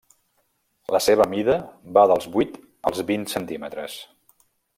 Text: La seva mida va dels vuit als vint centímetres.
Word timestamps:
La 0.95 1.01
seva 1.07 1.27
mida 1.33 1.57
va 1.99 2.07
dels 2.13 2.25
vuit 2.37 2.57
als 2.91 3.05
vint 3.13 3.29
centímetres. 3.37 4.01